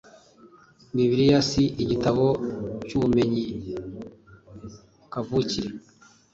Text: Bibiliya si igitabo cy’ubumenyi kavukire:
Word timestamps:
Bibiliya 0.95 1.39
si 1.49 1.63
igitabo 1.83 2.25
cy’ubumenyi 2.87 3.45
kavukire: 5.11 5.69